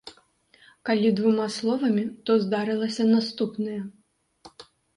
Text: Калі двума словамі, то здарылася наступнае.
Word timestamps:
Калі 0.89 1.11
двума 1.19 1.45
словамі, 1.57 2.07
то 2.29 2.39
здарылася 2.47 3.07
наступнае. 3.15 3.79